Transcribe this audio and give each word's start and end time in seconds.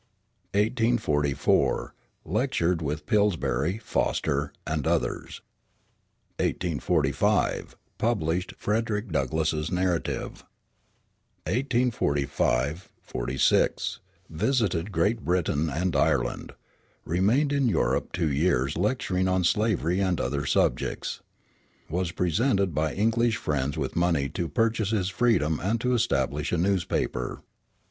1844 0.53 1.93
Lectured 2.25 2.81
with 2.81 3.05
Pillsbury, 3.05 3.77
Foster, 3.77 4.51
and 4.65 4.87
others. 4.87 5.41
1845 6.39 7.77
Published 7.99 8.55
Frederick 8.57 9.11
Douglass's 9.11 9.71
Narrative. 9.71 10.43
1845 11.45 12.91
46 12.99 13.99
Visited 14.27 14.91
Great 14.91 15.23
Britain 15.23 15.69
and 15.69 15.95
Ireland. 15.95 16.53
Remained 17.05 17.53
in 17.53 17.69
Europe 17.69 18.11
two 18.11 18.31
years, 18.31 18.75
lecturing 18.75 19.27
on 19.27 19.43
slavery 19.43 19.99
and 19.99 20.19
other 20.19 20.47
subjects. 20.47 21.21
Was 21.91 22.11
presented 22.11 22.73
by 22.73 22.95
English 22.95 23.37
friends 23.37 23.77
with 23.77 23.95
money 23.95 24.29
to 24.29 24.49
purchase 24.49 24.89
his 24.89 25.09
freedom 25.09 25.59
and 25.59 25.79
to 25.81 25.93
establish 25.93 26.51
a 26.51 26.57
newspaper. 26.57 27.43